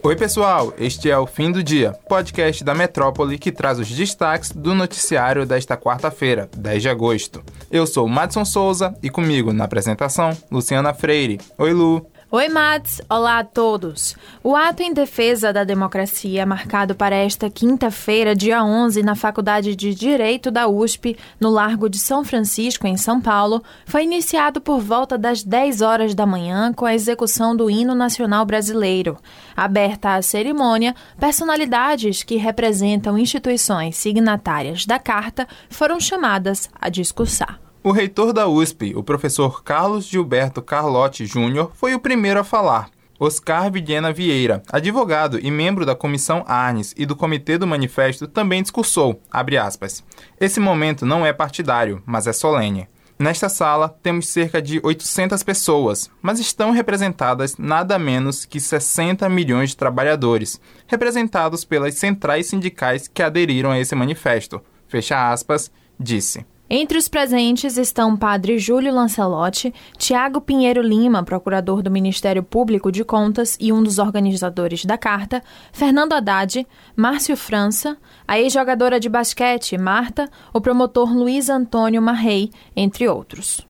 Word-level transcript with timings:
Oi, 0.00 0.14
pessoal, 0.14 0.72
este 0.78 1.10
é 1.10 1.18
o 1.18 1.26
Fim 1.26 1.50
do 1.50 1.62
Dia, 1.62 1.92
podcast 2.08 2.62
da 2.62 2.72
Metrópole 2.72 3.36
que 3.36 3.50
traz 3.50 3.80
os 3.80 3.88
destaques 3.88 4.52
do 4.52 4.72
noticiário 4.72 5.44
desta 5.44 5.76
quarta-feira, 5.76 6.48
10 6.56 6.82
de 6.82 6.88
agosto. 6.88 7.42
Eu 7.68 7.84
sou 7.84 8.06
o 8.06 8.08
Madson 8.08 8.44
Souza 8.44 8.94
e 9.02 9.10
comigo 9.10 9.52
na 9.52 9.64
apresentação, 9.64 10.30
Luciana 10.50 10.94
Freire. 10.94 11.40
Oi, 11.58 11.72
Lu. 11.72 12.06
Oi, 12.30 12.46
Mats! 12.50 13.00
Olá 13.08 13.38
a 13.38 13.44
todos! 13.44 14.14
O 14.44 14.54
ato 14.54 14.82
em 14.82 14.92
defesa 14.92 15.50
da 15.50 15.64
democracia, 15.64 16.44
marcado 16.44 16.94
para 16.94 17.16
esta 17.16 17.48
quinta-feira, 17.48 18.36
dia 18.36 18.62
11, 18.62 19.02
na 19.02 19.14
Faculdade 19.14 19.74
de 19.74 19.94
Direito 19.94 20.50
da 20.50 20.68
USP, 20.68 21.16
no 21.40 21.48
Largo 21.48 21.88
de 21.88 21.98
São 21.98 22.22
Francisco, 22.22 22.86
em 22.86 22.98
São 22.98 23.18
Paulo, 23.18 23.64
foi 23.86 24.04
iniciado 24.04 24.60
por 24.60 24.78
volta 24.78 25.16
das 25.16 25.42
10 25.42 25.80
horas 25.80 26.14
da 26.14 26.26
manhã 26.26 26.70
com 26.70 26.84
a 26.84 26.94
execução 26.94 27.56
do 27.56 27.70
hino 27.70 27.94
nacional 27.94 28.44
brasileiro. 28.44 29.16
Aberta 29.56 30.12
a 30.12 30.20
cerimônia, 30.20 30.94
personalidades 31.18 32.22
que 32.22 32.36
representam 32.36 33.16
instituições 33.16 33.96
signatárias 33.96 34.84
da 34.84 34.98
carta 34.98 35.48
foram 35.70 35.98
chamadas 35.98 36.68
a 36.78 36.90
discursar. 36.90 37.67
O 37.88 37.90
reitor 37.90 38.34
da 38.34 38.46
USP, 38.46 38.92
o 38.94 39.02
professor 39.02 39.62
Carlos 39.64 40.04
Gilberto 40.04 40.60
Carlotti 40.60 41.24
Júnior, 41.24 41.72
foi 41.72 41.94
o 41.94 41.98
primeiro 41.98 42.38
a 42.38 42.44
falar. 42.44 42.90
Oscar 43.18 43.72
Vilhena 43.72 44.12
Vieira, 44.12 44.62
advogado 44.70 45.38
e 45.40 45.50
membro 45.50 45.86
da 45.86 45.94
Comissão 45.94 46.44
Arnes 46.46 46.94
e 46.98 47.06
do 47.06 47.16
Comitê 47.16 47.56
do 47.56 47.66
Manifesto, 47.66 48.28
também 48.28 48.60
discursou, 48.60 49.22
aspas, 49.32 50.04
Esse 50.38 50.60
momento 50.60 51.06
não 51.06 51.24
é 51.24 51.32
partidário, 51.32 52.02
mas 52.04 52.26
é 52.26 52.32
solene. 52.34 52.86
Nesta 53.18 53.48
sala 53.48 53.88
temos 54.02 54.28
cerca 54.28 54.60
de 54.60 54.82
800 54.84 55.42
pessoas, 55.42 56.10
mas 56.20 56.38
estão 56.38 56.72
representadas 56.72 57.56
nada 57.56 57.98
menos 57.98 58.44
que 58.44 58.60
60 58.60 59.26
milhões 59.30 59.70
de 59.70 59.78
trabalhadores, 59.78 60.60
representados 60.86 61.64
pelas 61.64 61.94
centrais 61.94 62.48
sindicais 62.48 63.08
que 63.08 63.22
aderiram 63.22 63.70
a 63.70 63.80
esse 63.80 63.94
manifesto. 63.94 64.60
Fecha 64.88 65.32
aspas, 65.32 65.70
disse. 65.98 66.44
Entre 66.70 66.98
os 66.98 67.08
presentes 67.08 67.78
estão 67.78 68.14
padre 68.14 68.58
Júlio 68.58 68.92
Lancelotti, 68.92 69.72
Tiago 69.96 70.38
Pinheiro 70.38 70.82
Lima, 70.82 71.22
procurador 71.22 71.82
do 71.82 71.90
Ministério 71.90 72.42
Público 72.42 72.92
de 72.92 73.02
Contas 73.04 73.56
e 73.58 73.72
um 73.72 73.82
dos 73.82 73.98
organizadores 73.98 74.84
da 74.84 74.98
carta, 74.98 75.42
Fernando 75.72 76.12
Haddad, 76.12 76.66
Márcio 76.94 77.38
França, 77.38 77.96
a 78.26 78.38
ex-jogadora 78.38 79.00
de 79.00 79.08
basquete 79.08 79.78
Marta, 79.78 80.28
o 80.52 80.60
promotor 80.60 81.10
Luiz 81.10 81.48
Antônio 81.48 82.02
Marrei, 82.02 82.50
entre 82.76 83.08
outros. 83.08 83.66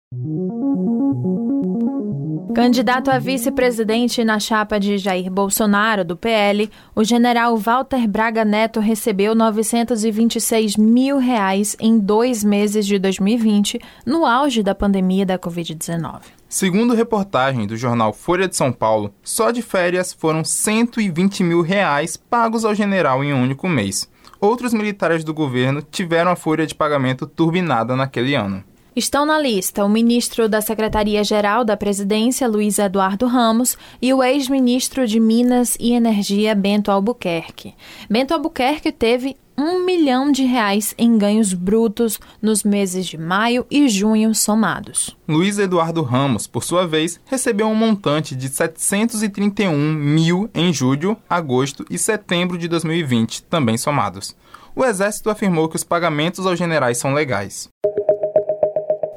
Candidato 2.55 3.11
a 3.11 3.19
vice-presidente 3.19 4.25
na 4.25 4.41
chapa 4.41 4.81
de 4.81 4.99
Jair 4.99 5.31
Bolsonaro, 5.31 6.05
do 6.05 6.17
PL, 6.17 6.71
o 6.95 7.05
general 7.05 7.57
Walter 7.57 8.09
Braga 8.09 8.45
Neto 8.45 8.81
recebeu 8.81 9.35
926 9.35 10.77
mil 10.77 11.19
reais 11.19 11.77
em 11.79 11.99
dois 11.99 12.43
meses 12.43 12.87
de 12.87 12.99
2020, 12.99 13.79
no 14.05 14.27
auge 14.27 14.63
da 14.63 14.75
pandemia 14.75 15.25
da 15.25 15.39
Covid-19. 15.39 16.21
Segundo 16.49 16.95
reportagem 16.95 17.67
do 17.67 17.77
jornal 17.77 18.13
Folha 18.13 18.49
de 18.49 18.57
São 18.57 18.73
Paulo, 18.73 19.13
só 19.23 19.51
de 19.51 19.63
férias 19.63 20.13
foram 20.13 20.43
120 20.43 21.45
mil 21.45 21.61
reais 21.61 22.17
pagos 22.17 22.65
ao 22.65 22.75
general 22.75 23.23
em 23.23 23.33
um 23.33 23.43
único 23.43 23.69
mês. 23.69 24.09
Outros 24.41 24.73
militares 24.73 25.25
do 25.25 25.35
governo 25.35 25.83
tiveram 25.83 26.31
a 26.31 26.37
folha 26.37 26.67
de 26.67 26.75
pagamento 26.75 27.27
turbinada 27.27 27.95
naquele 27.95 28.35
ano. 28.35 28.65
Estão 28.99 29.25
na 29.25 29.39
lista 29.39 29.85
o 29.85 29.89
ministro 29.89 30.49
da 30.49 30.61
Secretaria-Geral 30.61 31.65
da 31.65 31.77
Presidência, 31.77 32.49
Luiz 32.49 32.81
Eduardo 32.81 33.29
Ramos, 33.29 33.79
e 34.03 34.13
o 34.13 34.25
ex-ministro 34.25 35.07
de 35.07 35.21
Minas 35.21 35.77
e 35.79 35.93
Energia, 35.93 36.53
Bento 36.53 36.91
Albuquerque. 36.91 37.77
Bento 38.11 38.35
Albuquerque 38.35 38.91
teve 38.91 39.37
um 39.57 39.85
milhão 39.85 40.33
de 40.33 40.43
reais 40.43 40.97
em 40.99 41.17
ganhos 41.17 41.53
brutos 41.53 42.19
nos 42.43 42.65
meses 42.65 43.07
de 43.07 43.17
maio 43.17 43.65
e 43.71 43.89
junho 43.89 44.35
somados. 44.35 45.17
Luiz 45.29 45.61
Eduardo 45.61 46.03
Ramos, 46.03 46.49
por 46.49 46.65
sua 46.65 46.85
vez, 46.85 47.21
recebeu 47.25 47.69
um 47.69 47.77
montante 47.77 48.35
de 48.35 48.49
731 48.49 49.77
mil 49.95 50.51
em 50.53 50.73
julho, 50.73 51.17
agosto 51.31 51.85
e 51.89 51.97
setembro 51.97 52.59
de 52.59 52.67
2020, 52.67 53.45
também 53.45 53.79
somados. 53.79 54.35
O 54.75 54.85
Exército 54.85 55.31
afirmou 55.31 55.69
que 55.69 55.77
os 55.77 55.85
pagamentos 55.85 56.45
aos 56.45 56.59
generais 56.59 56.99
são 56.99 57.15
legais. 57.15 57.69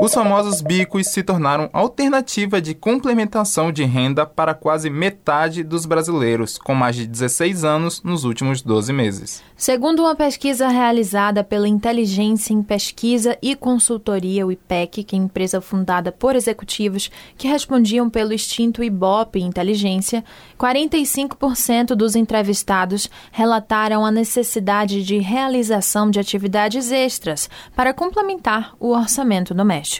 Os 0.03 0.15
famosos 0.15 0.61
bicos 0.61 1.09
se 1.09 1.21
tornaram 1.21 1.69
alternativa 1.71 2.59
de 2.59 2.73
complementação 2.73 3.71
de 3.71 3.83
renda 3.83 4.25
para 4.25 4.55
quase 4.55 4.89
metade 4.89 5.63
dos 5.63 5.85
brasileiros 5.85 6.57
com 6.57 6.73
mais 6.73 6.95
de 6.95 7.05
16 7.05 7.63
anos 7.63 8.01
nos 8.01 8.23
últimos 8.23 8.63
12 8.63 8.91
meses. 8.91 9.43
Segundo 9.55 10.01
uma 10.01 10.15
pesquisa 10.15 10.69
realizada 10.69 11.43
pela 11.43 11.67
Inteligência 11.67 12.51
em 12.51 12.63
Pesquisa 12.63 13.37
e 13.43 13.55
Consultoria, 13.55 14.43
o 14.43 14.51
IPEC, 14.51 15.03
que 15.03 15.15
é 15.15 15.19
empresa 15.19 15.61
fundada 15.61 16.11
por 16.11 16.35
executivos 16.35 17.11
que 17.37 17.47
respondiam 17.47 18.09
pelo 18.09 18.33
extinto 18.33 18.83
Ibope 18.83 19.39
Inteligência, 19.39 20.23
45% 20.59 21.93
dos 21.93 22.15
entrevistados 22.15 23.07
relataram 23.31 24.03
a 24.03 24.09
necessidade 24.09 25.03
de 25.03 25.19
realização 25.19 26.09
de 26.09 26.19
atividades 26.19 26.91
extras 26.91 27.47
para 27.75 27.93
complementar 27.93 28.73
o 28.79 28.95
orçamento 28.95 29.53
doméstico 29.53 29.90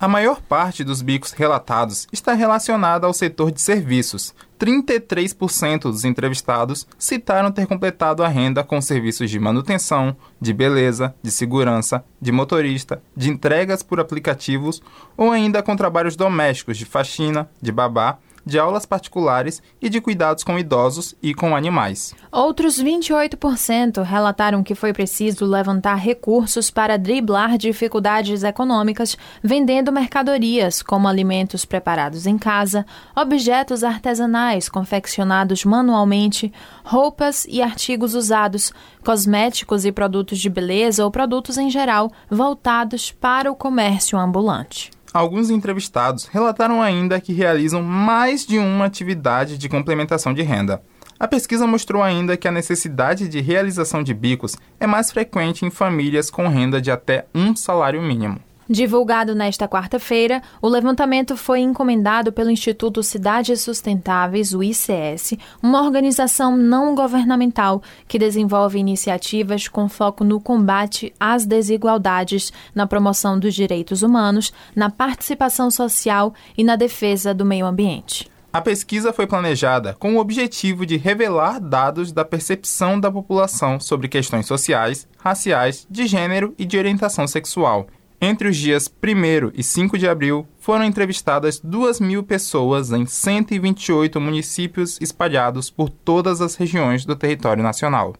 A 0.00 0.06
maior 0.06 0.40
parte 0.40 0.84
dos 0.84 1.02
bicos 1.02 1.32
relatados 1.32 2.06
está 2.12 2.32
relacionada 2.32 3.06
ao 3.06 3.12
setor 3.12 3.50
de 3.50 3.60
serviços. 3.60 4.34
33% 4.58 5.82
dos 5.82 6.04
entrevistados 6.04 6.86
citaram 6.98 7.50
ter 7.50 7.66
completado 7.66 8.22
a 8.22 8.28
renda 8.28 8.62
com 8.62 8.80
serviços 8.80 9.30
de 9.30 9.38
manutenção, 9.38 10.16
de 10.40 10.52
beleza, 10.52 11.14
de 11.22 11.30
segurança, 11.30 12.04
de 12.20 12.30
motorista, 12.30 13.02
de 13.16 13.30
entregas 13.30 13.82
por 13.82 14.00
aplicativos 14.00 14.82
ou 15.16 15.30
ainda 15.30 15.62
com 15.62 15.76
trabalhos 15.76 16.16
domésticos 16.16 16.76
de 16.76 16.84
faxina, 16.84 17.48
de 17.60 17.72
babá 17.72 18.18
de 18.44 18.58
aulas 18.58 18.86
particulares 18.86 19.62
e 19.80 19.88
de 19.88 20.00
cuidados 20.00 20.44
com 20.44 20.58
idosos 20.58 21.14
e 21.22 21.34
com 21.34 21.54
animais. 21.54 22.14
Outros 22.30 22.82
28% 22.82 24.02
relataram 24.02 24.62
que 24.62 24.74
foi 24.74 24.92
preciso 24.92 25.44
levantar 25.44 25.96
recursos 25.96 26.70
para 26.70 26.98
driblar 26.98 27.56
dificuldades 27.56 28.42
econômicas 28.42 29.16
vendendo 29.42 29.92
mercadorias 29.92 30.82
como 30.82 31.08
alimentos 31.08 31.64
preparados 31.64 32.26
em 32.26 32.38
casa, 32.38 32.86
objetos 33.14 33.82
artesanais 33.84 34.68
confeccionados 34.68 35.64
manualmente, 35.64 36.52
roupas 36.84 37.46
e 37.48 37.62
artigos 37.62 38.14
usados, 38.14 38.72
cosméticos 39.04 39.84
e 39.84 39.92
produtos 39.92 40.38
de 40.38 40.48
beleza 40.48 41.04
ou 41.04 41.10
produtos 41.10 41.56
em 41.56 41.70
geral 41.70 42.10
voltados 42.30 43.10
para 43.10 43.50
o 43.50 43.56
comércio 43.56 44.18
ambulante. 44.18 44.90
Alguns 45.12 45.50
entrevistados 45.50 46.26
relataram 46.26 46.82
ainda 46.82 47.20
que 47.20 47.32
realizam 47.32 47.82
mais 47.82 48.44
de 48.44 48.58
uma 48.58 48.84
atividade 48.84 49.56
de 49.56 49.68
complementação 49.68 50.34
de 50.34 50.42
renda. 50.42 50.82
A 51.18 51.26
pesquisa 51.26 51.66
mostrou 51.66 52.02
ainda 52.02 52.36
que 52.36 52.46
a 52.46 52.52
necessidade 52.52 53.28
de 53.28 53.40
realização 53.40 54.02
de 54.02 54.14
bicos 54.14 54.56
é 54.78 54.86
mais 54.86 55.10
frequente 55.10 55.64
em 55.64 55.70
famílias 55.70 56.30
com 56.30 56.46
renda 56.46 56.80
de 56.80 56.90
até 56.90 57.26
um 57.34 57.56
salário 57.56 58.00
mínimo. 58.00 58.40
Divulgado 58.70 59.34
nesta 59.34 59.66
quarta-feira, 59.66 60.42
o 60.60 60.68
levantamento 60.68 61.38
foi 61.38 61.60
encomendado 61.60 62.30
pelo 62.30 62.50
Instituto 62.50 63.02
Cidades 63.02 63.62
Sustentáveis, 63.62 64.52
o 64.52 64.62
ICS, 64.62 65.38
uma 65.62 65.82
organização 65.82 66.54
não 66.54 66.94
governamental 66.94 67.82
que 68.06 68.18
desenvolve 68.18 68.78
iniciativas 68.78 69.68
com 69.68 69.88
foco 69.88 70.22
no 70.22 70.38
combate 70.38 71.14
às 71.18 71.46
desigualdades, 71.46 72.52
na 72.74 72.86
promoção 72.86 73.38
dos 73.38 73.54
direitos 73.54 74.02
humanos, 74.02 74.52
na 74.76 74.90
participação 74.90 75.70
social 75.70 76.34
e 76.54 76.62
na 76.62 76.76
defesa 76.76 77.32
do 77.32 77.46
meio 77.46 77.64
ambiente. 77.64 78.30
A 78.52 78.60
pesquisa 78.60 79.14
foi 79.14 79.26
planejada 79.26 79.94
com 79.98 80.16
o 80.16 80.18
objetivo 80.18 80.84
de 80.84 80.98
revelar 80.98 81.58
dados 81.58 82.12
da 82.12 82.24
percepção 82.24 83.00
da 83.00 83.10
população 83.10 83.80
sobre 83.80 84.08
questões 84.08 84.46
sociais, 84.46 85.08
raciais, 85.18 85.86
de 85.90 86.06
gênero 86.06 86.54
e 86.58 86.66
de 86.66 86.76
orientação 86.76 87.26
sexual 87.26 87.86
entre 88.20 88.48
os 88.48 88.56
dias 88.56 88.88
1 88.88 89.52
e 89.54 89.62
5 89.62 89.96
de 89.96 90.08
abril, 90.08 90.46
foram 90.58 90.84
entrevistadas 90.84 91.60
2 91.60 92.00
mil 92.00 92.22
pessoas 92.22 92.90
em 92.90 93.06
128 93.06 94.20
municípios 94.20 94.98
espalhados 95.00 95.70
por 95.70 95.88
todas 95.88 96.40
as 96.40 96.56
regiões 96.56 97.04
do 97.04 97.14
território 97.14 97.62
nacional. 97.62 98.14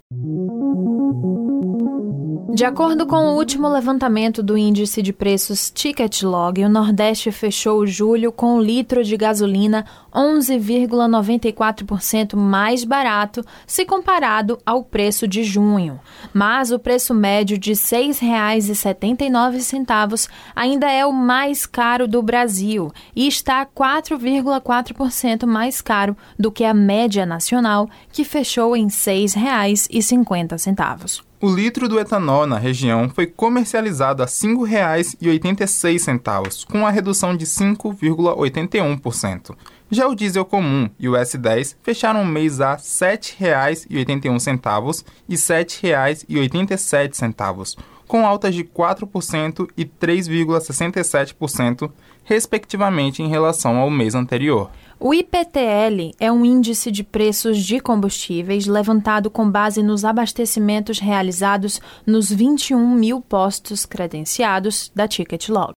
De 2.50 2.64
acordo 2.64 3.06
com 3.06 3.26
o 3.26 3.36
último 3.36 3.68
levantamento 3.68 4.42
do 4.42 4.56
índice 4.56 5.02
de 5.02 5.12
preços 5.12 5.70
Ticket-Log, 5.70 6.64
o 6.64 6.68
Nordeste 6.70 7.30
fechou 7.30 7.86
julho 7.86 8.32
com 8.32 8.56
o 8.56 8.62
litro 8.62 9.04
de 9.04 9.18
gasolina 9.18 9.84
11,94% 10.14 12.36
mais 12.36 12.84
barato 12.84 13.44
se 13.66 13.84
comparado 13.84 14.58
ao 14.64 14.82
preço 14.82 15.28
de 15.28 15.44
junho. 15.44 16.00
Mas 16.32 16.72
o 16.72 16.78
preço 16.78 17.12
médio 17.12 17.58
de 17.58 17.72
R$ 17.72 17.76
6,79 17.76 20.30
ainda 20.56 20.90
é 20.90 21.04
o 21.04 21.12
mais 21.12 21.66
caro 21.66 22.08
do 22.08 22.22
Brasil 22.22 22.90
e 23.14 23.28
está 23.28 23.66
4,4% 23.66 25.44
mais 25.44 25.82
caro 25.82 26.16
do 26.38 26.50
que 26.50 26.64
a 26.64 26.72
média 26.72 27.26
nacional, 27.26 27.90
que 28.10 28.24
fechou 28.24 28.74
em 28.74 28.84
R$ 28.84 28.90
6,50. 28.90 31.27
O 31.40 31.48
litro 31.48 31.88
do 31.88 32.00
etanol 32.00 32.48
na 32.48 32.58
região 32.58 33.08
foi 33.08 33.24
comercializado 33.24 34.24
a 34.24 34.26
R$ 34.26 34.32
5,86, 34.32 36.66
com 36.66 36.78
uma 36.78 36.90
redução 36.90 37.36
de 37.36 37.46
5,81%. 37.46 39.54
Já 39.88 40.08
o 40.08 40.16
diesel 40.16 40.44
comum 40.44 40.90
e 40.98 41.08
o 41.08 41.12
S10 41.12 41.76
fecharam 41.80 42.22
o 42.22 42.26
mês 42.26 42.60
a 42.60 42.72
R$ 42.72 42.78
7,81 42.78 45.04
e 45.28 45.34
R$ 45.34 45.38
7,87, 45.38 47.76
com 48.08 48.26
altas 48.26 48.52
de 48.52 48.64
4% 48.64 49.68
e 49.76 49.84
3,67%, 49.84 51.88
respectivamente, 52.24 53.22
em 53.22 53.28
relação 53.28 53.76
ao 53.76 53.88
mês 53.88 54.16
anterior. 54.16 54.68
O 55.00 55.14
IPTL 55.14 56.12
é 56.18 56.30
um 56.32 56.44
índice 56.44 56.90
de 56.90 57.04
preços 57.04 57.58
de 57.58 57.78
combustíveis 57.78 58.66
levantado 58.66 59.30
com 59.30 59.48
base 59.48 59.80
nos 59.80 60.04
abastecimentos 60.04 60.98
realizados 60.98 61.80
nos 62.04 62.32
21 62.32 62.94
mil 62.96 63.20
postos 63.20 63.86
credenciados 63.86 64.90
da 64.92 65.06
Ticket 65.06 65.50
Log. 65.50 65.72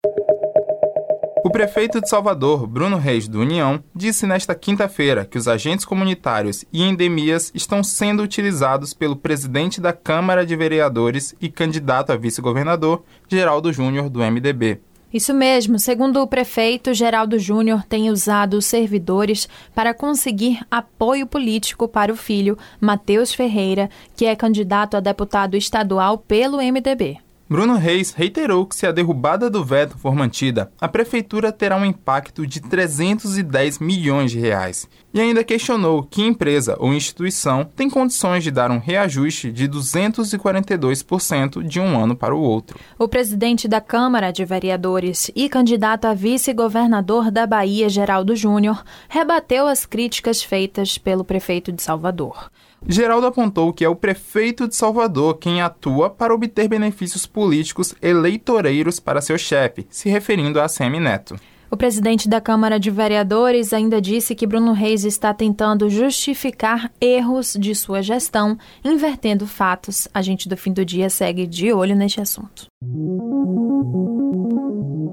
O 1.43 1.51
prefeito 1.51 1.99
de 1.99 2.07
Salvador, 2.07 2.65
Bruno 2.65 2.95
Reis 2.95 3.27
do 3.27 3.41
União, 3.41 3.83
disse 3.93 4.25
nesta 4.25 4.55
quinta-feira 4.55 5.25
que 5.25 5.37
os 5.37 5.49
agentes 5.49 5.83
comunitários 5.83 6.63
e 6.71 6.81
endemias 6.81 7.51
estão 7.53 7.83
sendo 7.83 8.23
utilizados 8.23 8.93
pelo 8.93 9.17
presidente 9.17 9.81
da 9.81 9.91
Câmara 9.91 10.45
de 10.45 10.55
Vereadores 10.55 11.35
e 11.41 11.49
candidato 11.49 12.13
a 12.13 12.15
vice-governador, 12.15 13.03
Geraldo 13.27 13.73
Júnior, 13.73 14.09
do 14.09 14.19
MDB. 14.19 14.79
Isso 15.11 15.33
mesmo, 15.33 15.79
segundo 15.79 16.21
o 16.21 16.27
prefeito, 16.27 16.93
Geraldo 16.93 17.39
Júnior 17.39 17.83
tem 17.83 18.11
usado 18.11 18.55
os 18.55 18.65
servidores 18.65 19.49
para 19.73 19.93
conseguir 19.93 20.59
apoio 20.69 21.25
político 21.25 21.87
para 21.87 22.13
o 22.13 22.15
filho, 22.15 22.57
Matheus 22.79 23.33
Ferreira, 23.33 23.89
que 24.15 24.25
é 24.25 24.35
candidato 24.35 24.95
a 24.95 24.99
deputado 24.99 25.57
estadual 25.57 26.19
pelo 26.19 26.57
MDB. 26.57 27.28
Bruno 27.49 27.77
Reis 27.77 28.11
reiterou 28.11 28.63
que 28.63 28.75
se 28.75 28.85
a 28.85 28.91
derrubada 28.91 29.49
do 29.49 29.65
veto 29.65 29.97
for 29.97 30.13
mantida, 30.13 30.71
a 30.79 30.87
prefeitura 30.87 31.51
terá 31.51 31.75
um 31.75 31.83
impacto 31.83 32.45
de 32.45 32.61
310 32.61 33.79
milhões 33.79 34.29
de 34.29 34.37
reais. 34.37 34.87
E 35.11 35.19
ainda 35.19 35.43
questionou 35.43 36.03
que 36.03 36.21
empresa 36.21 36.75
ou 36.77 36.93
instituição 36.93 37.67
tem 37.75 37.89
condições 37.89 38.43
de 38.43 38.51
dar 38.51 38.69
um 38.69 38.77
reajuste 38.77 39.51
de 39.51 39.67
242% 39.67 41.63
de 41.63 41.79
um 41.79 41.99
ano 41.99 42.15
para 42.15 42.35
o 42.35 42.39
outro. 42.39 42.79
O 42.99 43.07
presidente 43.07 43.67
da 43.67 43.81
Câmara 43.81 44.29
de 44.29 44.45
Vereadores 44.45 45.31
e 45.35 45.49
candidato 45.49 46.05
a 46.05 46.13
vice-governador 46.13 47.31
da 47.31 47.47
Bahia, 47.47 47.89
Geraldo 47.89 48.35
Júnior, 48.35 48.83
rebateu 49.07 49.65
as 49.65 49.87
críticas 49.87 50.43
feitas 50.43 50.99
pelo 50.99 51.25
prefeito 51.25 51.71
de 51.71 51.81
Salvador. 51.81 52.51
Geraldo 52.87 53.27
apontou 53.27 53.73
que 53.73 53.83
é 53.83 53.89
o 53.89 53.95
prefeito 53.95 54.67
de 54.67 54.75
Salvador 54.75 55.37
quem 55.37 55.61
atua 55.61 56.09
para 56.09 56.33
obter 56.33 56.67
benefícios 56.67 57.25
políticos 57.25 57.93
eleitoreiros 58.01 58.99
para 58.99 59.21
seu 59.21 59.37
chefe, 59.37 59.85
se 59.89 60.09
referindo 60.09 60.59
a 60.59 60.67
Semi 60.67 60.99
Neto. 60.99 61.35
O 61.71 61.77
presidente 61.77 62.27
da 62.27 62.41
Câmara 62.41 62.79
de 62.79 62.89
Vereadores 62.89 63.73
ainda 63.73 64.01
disse 64.01 64.33
que 64.33 64.47
Bruno 64.47 64.73
Reis 64.73 65.03
está 65.03 65.31
tentando 65.35 65.87
justificar 65.87 66.91
erros 66.99 67.55
de 67.59 67.75
sua 67.75 68.01
gestão, 68.01 68.57
invertendo 68.83 69.45
fatos. 69.45 70.07
A 70.11 70.21
gente 70.23 70.49
do 70.49 70.57
fim 70.57 70.73
do 70.73 70.83
dia 70.83 71.11
segue 71.11 71.45
de 71.45 71.71
olho 71.71 71.95
neste 71.95 72.19
assunto. 72.19 72.68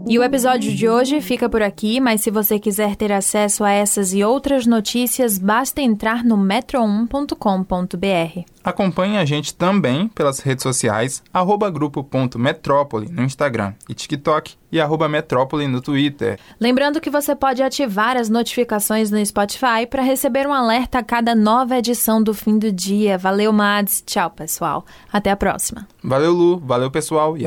E 0.08 0.16
o 0.16 0.22
episódio 0.22 0.72
de 0.72 0.88
hoje 0.88 1.20
fica 1.20 1.48
por 1.48 1.60
aqui, 1.60 1.98
mas 1.98 2.20
se 2.20 2.30
você 2.30 2.60
quiser 2.60 2.94
ter 2.94 3.10
acesso 3.10 3.64
a 3.64 3.72
essas 3.72 4.14
e 4.14 4.22
outras 4.22 4.64
notícias, 4.64 5.36
basta 5.36 5.82
entrar 5.82 6.22
no 6.22 6.38
metro1.com.br. 6.38 8.44
Acompanhe 8.62 9.18
a 9.18 9.24
gente 9.24 9.54
também 9.54 10.06
pelas 10.08 10.38
redes 10.38 10.62
sociais, 10.62 11.24
arroba 11.32 11.70
grupo.metrópole 11.70 13.08
no 13.08 13.22
Instagram 13.22 13.74
e 13.88 13.94
TikTok 13.94 14.54
e 14.72 14.80
arroba 14.80 15.08
metrópole 15.08 15.69
no 15.69 15.80
Twitter. 15.80 16.38
Lembrando 16.60 17.00
que 17.00 17.08
você 17.08 17.34
pode 17.34 17.62
ativar 17.62 18.16
as 18.16 18.28
notificações 18.28 19.10
no 19.10 19.24
Spotify 19.24 19.86
para 19.88 20.02
receber 20.02 20.46
um 20.46 20.52
alerta 20.52 20.98
a 20.98 21.02
cada 21.02 21.34
nova 21.34 21.78
edição 21.78 22.20
do 22.20 22.34
fim 22.34 22.58
do 22.58 22.72
dia. 22.72 23.16
Valeu, 23.16 23.52
Mads. 23.52 24.02
Tchau, 24.04 24.30
pessoal. 24.30 24.84
Até 25.12 25.30
a 25.30 25.36
próxima. 25.36 25.86
Valeu, 26.02 26.32
Lu. 26.32 26.58
Valeu, 26.58 26.90
pessoal. 26.90 27.38
E 27.38 27.46